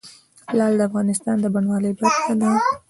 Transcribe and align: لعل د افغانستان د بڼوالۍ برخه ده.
لعل 0.57 0.73
د 0.77 0.81
افغانستان 0.89 1.35
د 1.39 1.45
بڼوالۍ 1.53 1.91
برخه 1.99 2.33
ده. 2.41 2.49